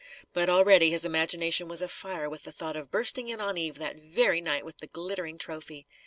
But, 0.33 0.49
already, 0.49 0.89
his 0.89 1.05
imagination 1.05 1.67
was 1.67 1.79
afire 1.83 2.27
with 2.27 2.41
the 2.41 2.51
thought 2.51 2.75
of 2.75 2.89
bursting 2.89 3.29
in 3.29 3.39
on 3.39 3.55
Eve 3.55 3.75
that 3.75 3.97
very 3.97 4.41
night, 4.41 4.65
with 4.65 4.79
the 4.79 4.87
glittering 4.87 5.37
trophy. 5.37 5.85